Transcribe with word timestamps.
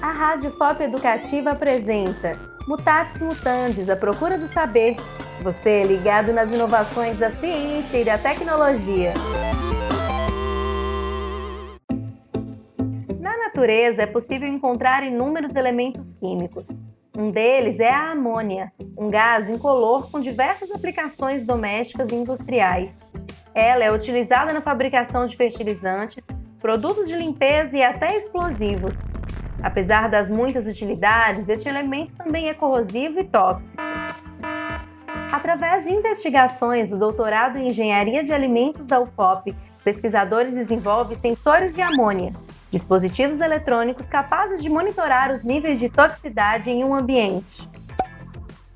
A 0.00 0.10
Rádio 0.10 0.50
Pop 0.52 0.82
Educativa 0.82 1.52
apresenta 1.52 2.36
Mutatis 2.66 3.20
Mutandis, 3.20 3.90
a 3.90 3.96
procura 3.96 4.38
do 4.38 4.46
saber. 4.46 4.96
Você 5.42 5.70
é 5.70 5.84
ligado 5.84 6.32
nas 6.32 6.52
inovações 6.52 7.18
da 7.18 7.30
ciência 7.30 7.98
e 7.98 8.04
da 8.04 8.18
tecnologia. 8.18 9.12
Na 13.20 13.36
natureza 13.36 14.02
é 14.02 14.06
possível 14.06 14.48
encontrar 14.48 15.04
inúmeros 15.04 15.54
elementos 15.54 16.14
químicos. 16.14 16.68
Um 17.16 17.30
deles 17.30 17.78
é 17.78 17.90
a 17.90 18.12
amônia, 18.12 18.72
um 18.96 19.10
gás 19.10 19.50
incolor 19.50 20.10
com 20.10 20.20
diversas 20.20 20.70
aplicações 20.70 21.44
domésticas 21.44 22.10
e 22.10 22.14
industriais. 22.14 22.98
Ela 23.54 23.84
é 23.84 23.92
utilizada 23.92 24.52
na 24.52 24.60
fabricação 24.62 25.26
de 25.26 25.36
fertilizantes, 25.36 26.24
produtos 26.62 27.08
de 27.08 27.16
limpeza 27.16 27.76
e 27.76 27.82
até 27.82 28.16
explosivos. 28.16 28.94
Apesar 29.60 30.08
das 30.08 30.28
muitas 30.28 30.64
utilidades, 30.64 31.48
este 31.48 31.68
elemento 31.68 32.12
também 32.16 32.48
é 32.48 32.54
corrosivo 32.54 33.18
e 33.18 33.24
tóxico. 33.24 33.82
Através 35.32 35.84
de 35.84 35.90
investigações 35.90 36.90
do 36.90 36.98
doutorado 36.98 37.58
em 37.58 37.68
Engenharia 37.68 38.22
de 38.22 38.32
Alimentos 38.32 38.86
da 38.86 39.00
UFOP, 39.00 39.54
pesquisadores 39.82 40.54
desenvolvem 40.54 41.16
sensores 41.16 41.74
de 41.74 41.82
amônia, 41.82 42.32
dispositivos 42.70 43.40
eletrônicos 43.40 44.08
capazes 44.08 44.62
de 44.62 44.68
monitorar 44.68 45.32
os 45.32 45.42
níveis 45.42 45.80
de 45.80 45.88
toxicidade 45.88 46.70
em 46.70 46.84
um 46.84 46.94
ambiente. 46.94 47.68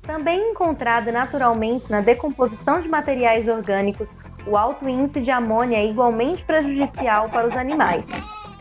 Também 0.01 0.51
encontrado 0.51 1.11
naturalmente 1.11 1.89
na 1.89 2.01
decomposição 2.01 2.79
de 2.79 2.89
materiais 2.89 3.47
orgânicos, 3.47 4.17
o 4.47 4.55
alto 4.55 4.87
índice 4.87 5.19
de 5.19 5.29
amônia 5.29 5.77
é 5.77 5.85
igualmente 5.85 6.43
prejudicial 6.43 7.29
para 7.29 7.45
os 7.45 7.55
animais. 7.55 8.05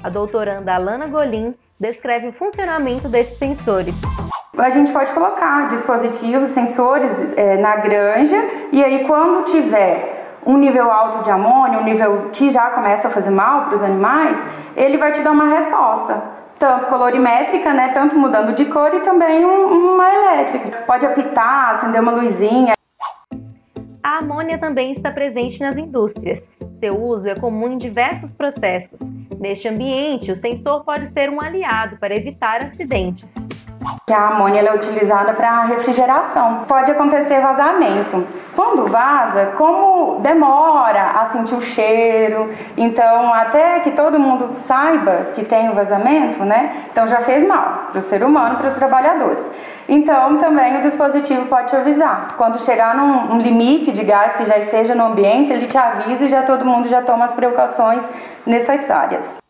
A 0.02 0.08
doutoranda 0.08 0.74
Alana 0.74 1.06
Golim 1.06 1.54
descreve 1.78 2.28
o 2.28 2.32
funcionamento 2.32 3.08
destes 3.08 3.38
sensores. 3.38 3.94
A 4.56 4.70
gente 4.70 4.90
pode 4.90 5.12
colocar 5.12 5.68
dispositivos, 5.68 6.50
sensores 6.50 7.10
é, 7.36 7.56
na 7.58 7.76
granja 7.76 8.36
e 8.72 8.82
aí 8.82 9.04
quando 9.06 9.44
tiver 9.44 10.38
um 10.46 10.56
nível 10.56 10.90
alto 10.90 11.24
de 11.24 11.30
amônia, 11.30 11.78
um 11.78 11.84
nível 11.84 12.30
que 12.32 12.48
já 12.48 12.70
começa 12.70 13.08
a 13.08 13.10
fazer 13.10 13.30
mal 13.30 13.64
para 13.64 13.74
os 13.74 13.82
animais, 13.82 14.42
ele 14.76 14.96
vai 14.96 15.12
te 15.12 15.20
dar 15.22 15.32
uma 15.32 15.46
resposta. 15.46 16.22
Tanto 16.58 16.86
colorimétrica, 16.86 17.74
né, 17.74 17.88
tanto 17.88 18.16
mudando 18.16 18.54
de 18.54 18.64
cor 18.64 18.94
e 18.94 19.00
também 19.00 19.44
um, 19.44 19.94
uma 19.94 20.08
elétrica. 20.08 20.84
Pode 20.86 21.04
apitar, 21.04 21.72
acender 21.72 22.00
uma 22.00 22.12
luzinha. 22.12 22.75
A 24.06 24.18
amônia 24.18 24.56
também 24.56 24.92
está 24.92 25.10
presente 25.10 25.58
nas 25.58 25.76
indústrias. 25.76 26.52
Seu 26.74 26.96
uso 26.96 27.26
é 27.26 27.34
comum 27.34 27.72
em 27.72 27.76
diversos 27.76 28.32
processos. 28.32 29.00
Neste 29.40 29.66
ambiente, 29.66 30.30
o 30.30 30.36
sensor 30.36 30.84
pode 30.84 31.08
ser 31.08 31.28
um 31.28 31.40
aliado 31.40 31.96
para 31.96 32.14
evitar 32.14 32.62
acidentes 32.62 33.34
que 34.06 34.12
a 34.12 34.28
amônia 34.28 34.60
é 34.60 34.74
utilizada 34.74 35.32
para 35.32 35.64
refrigeração. 35.64 36.60
Pode 36.66 36.90
acontecer 36.90 37.40
vazamento. 37.40 38.26
Quando 38.54 38.86
vaza, 38.86 39.52
como 39.56 40.20
demora 40.20 41.10
a 41.20 41.26
sentir 41.26 41.54
o 41.54 41.60
cheiro, 41.60 42.50
então 42.76 43.32
até 43.32 43.80
que 43.80 43.90
todo 43.90 44.18
mundo 44.18 44.52
saiba 44.52 45.28
que 45.34 45.44
tem 45.44 45.68
o 45.68 45.74
vazamento, 45.74 46.44
né? 46.44 46.86
Então 46.90 47.06
já 47.06 47.20
fez 47.20 47.46
mal 47.46 47.86
para 47.90 47.98
o 47.98 48.02
ser 48.02 48.22
humano, 48.22 48.56
para 48.58 48.68
os 48.68 48.74
trabalhadores. 48.74 49.50
Então 49.88 50.36
também 50.38 50.78
o 50.78 50.80
dispositivo 50.80 51.46
pode 51.46 51.68
te 51.68 51.76
avisar. 51.76 52.28
Quando 52.36 52.60
chegar 52.60 52.94
num 52.94 53.34
um 53.34 53.38
limite 53.38 53.92
de 53.92 54.04
gás 54.04 54.34
que 54.34 54.44
já 54.44 54.58
esteja 54.58 54.94
no 54.94 55.04
ambiente, 55.04 55.52
ele 55.52 55.66
te 55.66 55.78
avisa 55.78 56.24
e 56.24 56.28
já 56.28 56.42
todo 56.42 56.64
mundo 56.64 56.88
já 56.88 57.02
toma 57.02 57.24
as 57.24 57.34
precauções 57.34 58.08
necessárias. 58.46 59.45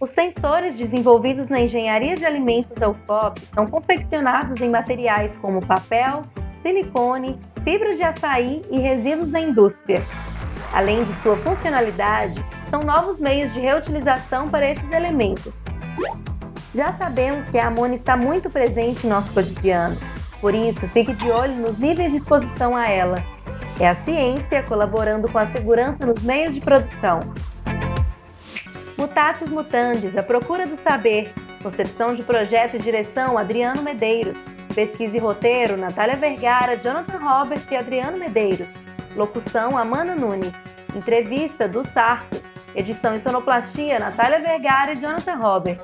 Os 0.00 0.08
sensores 0.08 0.76
desenvolvidos 0.76 1.50
na 1.50 1.60
engenharia 1.60 2.14
de 2.14 2.24
alimentos 2.24 2.74
da 2.74 2.88
UFOP 2.88 3.38
são 3.40 3.66
confeccionados 3.66 4.58
em 4.62 4.70
materiais 4.70 5.36
como 5.36 5.60
papel, 5.66 6.22
silicone, 6.54 7.38
fibras 7.62 7.98
de 7.98 8.02
açaí 8.02 8.64
e 8.70 8.80
resíduos 8.80 9.30
da 9.30 9.38
indústria. 9.38 10.02
Além 10.72 11.04
de 11.04 11.12
sua 11.16 11.36
funcionalidade, 11.36 12.42
são 12.70 12.80
novos 12.80 13.18
meios 13.18 13.52
de 13.52 13.60
reutilização 13.60 14.48
para 14.48 14.70
esses 14.70 14.90
elementos. 14.90 15.66
Já 16.74 16.94
sabemos 16.94 17.44
que 17.50 17.58
a 17.58 17.66
amônia 17.66 17.96
está 17.96 18.16
muito 18.16 18.48
presente 18.48 19.06
em 19.06 19.10
nosso 19.10 19.30
cotidiano, 19.34 19.98
por 20.40 20.54
isso 20.54 20.88
fique 20.88 21.12
de 21.12 21.30
olho 21.30 21.56
nos 21.56 21.76
níveis 21.76 22.10
de 22.10 22.16
exposição 22.16 22.74
a 22.74 22.88
ela. 22.88 23.22
É 23.78 23.86
a 23.86 23.94
ciência 23.94 24.62
colaborando 24.62 25.30
com 25.30 25.36
a 25.36 25.46
segurança 25.46 26.06
nos 26.06 26.22
meios 26.22 26.54
de 26.54 26.60
produção. 26.60 27.20
Mutatis 29.00 29.48
Mutandis, 29.48 30.14
A 30.14 30.22
Procura 30.22 30.66
do 30.66 30.76
Saber. 30.76 31.32
Concepção 31.62 32.14
de 32.14 32.22
projeto 32.22 32.74
e 32.74 32.78
direção, 32.78 33.38
Adriano 33.38 33.80
Medeiros. 33.80 34.36
Pesquisa 34.74 35.16
e 35.16 35.18
roteiro, 35.18 35.74
Natália 35.74 36.16
Vergara, 36.16 36.76
Jonathan 36.76 37.16
Robert 37.16 37.62
e 37.70 37.76
Adriano 37.76 38.18
Medeiros. 38.18 38.68
Locução, 39.16 39.78
Amanda 39.78 40.14
Nunes. 40.14 40.54
Entrevista, 40.94 41.66
do 41.66 41.82
Sarto. 41.82 42.42
Edição 42.74 43.16
e 43.16 43.20
sonoplastia, 43.20 43.98
Natália 43.98 44.38
Vergara 44.38 44.92
e 44.92 44.96
Jonathan 44.96 45.36
Robert. 45.36 45.80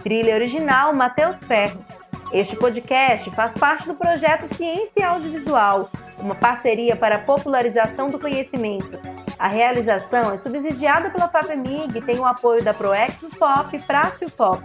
Trilha 0.00 0.32
original, 0.32 0.94
Matheus 0.94 1.42
Ferro. 1.42 1.84
Este 2.32 2.54
podcast 2.54 3.28
faz 3.32 3.54
parte 3.54 3.88
do 3.88 3.94
projeto 3.94 4.46
Ciência 4.46 5.08
Audiovisual, 5.08 5.90
uma 6.16 6.36
parceria 6.36 6.94
para 6.94 7.16
a 7.16 7.18
popularização 7.18 8.08
do 8.08 8.20
conhecimento 8.20 9.11
a 9.42 9.48
realização 9.48 10.32
é 10.32 10.36
subsidiada 10.36 11.10
pela 11.10 11.26
FAPEMIG 11.26 11.98
e 11.98 12.00
tem 12.00 12.16
o 12.16 12.24
apoio 12.24 12.62
da 12.62 12.72
Proex 12.72 13.16
Pop 13.36 13.74
e 13.74 13.80
Prácio 13.80 14.30
Pop. 14.30 14.62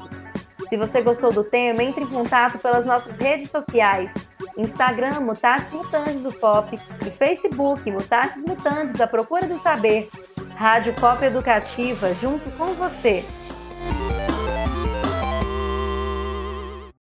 Se 0.70 0.78
você 0.78 1.02
gostou 1.02 1.32
do 1.34 1.44
tema, 1.44 1.82
entre 1.82 2.04
em 2.04 2.08
contato 2.08 2.60
pelas 2.60 2.86
nossas 2.86 3.16
redes 3.16 3.50
sociais. 3.50 4.14
Instagram, 4.56 5.22
Mutatis 5.22 5.74
Mutantes 5.74 6.22
do 6.22 6.32
Pop 6.32 6.80
e 7.04 7.10
Facebook, 7.10 7.90
Mutatis 7.90 8.44
Mutantes, 8.44 9.02
a 9.02 9.08
procura 9.08 9.48
do 9.48 9.58
saber. 9.58 10.12
Rádio 10.56 10.94
Pop 10.94 11.26
Educativa, 11.26 12.14
junto 12.14 12.48
com 12.52 12.66
você. 12.76 13.26